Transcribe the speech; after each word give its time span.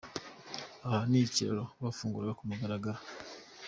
Aha 0.85 0.99
ni 1.09 1.19
ku 1.25 1.29
kiraro 1.35 1.65
bafunguraga 1.83 2.35
ku 2.37 2.43
mugaragaro. 2.49 2.99